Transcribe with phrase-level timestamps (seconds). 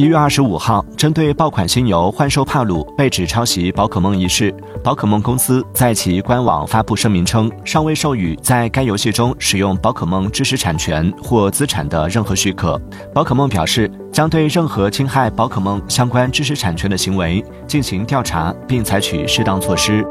[0.00, 4.50] 一月二十五号针对爆款新游幻兽帕鲁被指抄袭宝可梦一事
[4.82, 12.80] 宝可梦公司在其官网发布声明称尚未授予在该游戏中使用宝可梦知识产权或资产的任何许可。
[13.12, 20.02] 宝可梦表示将对任何侵害宝可梦相关知识产权的行为进行调查并采取适当措施。